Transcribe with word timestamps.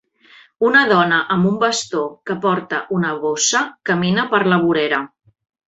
Una 0.69 0.79
dona 0.91 1.19
amb 1.35 1.49
un 1.49 1.59
bastó 1.65 2.01
que 2.31 2.37
porta 2.47 2.81
una 3.01 3.13
bossa 3.27 3.63
camina 3.93 4.27
per 4.35 4.43
la 4.51 4.63
vorera 4.67 5.07